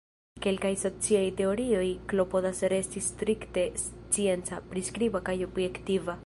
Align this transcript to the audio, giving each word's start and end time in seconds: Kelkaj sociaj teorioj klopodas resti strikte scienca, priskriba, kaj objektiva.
Kelkaj 0.43 0.69
sociaj 0.83 1.19
teorioj 1.41 1.83
klopodas 2.13 2.63
resti 2.75 3.03
strikte 3.09 3.67
scienca, 3.85 4.63
priskriba, 4.73 5.23
kaj 5.31 5.37
objektiva. 5.51 6.19